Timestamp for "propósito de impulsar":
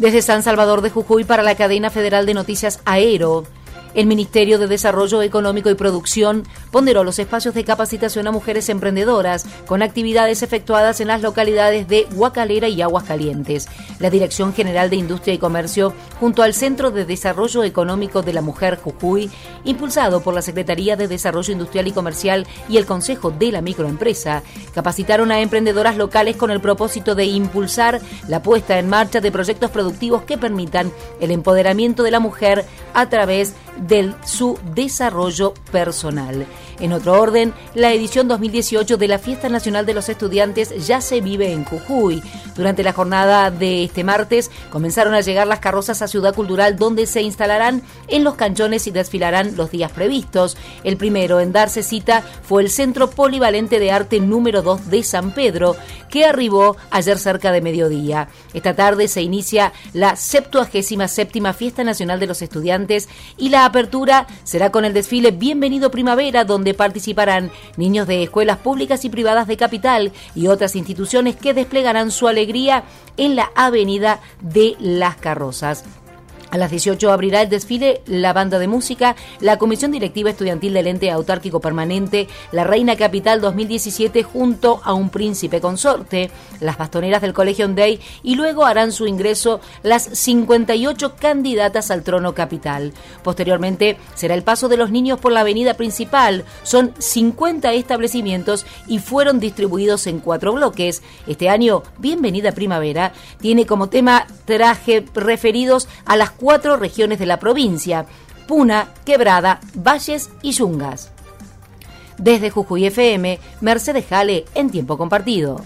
26.60-28.00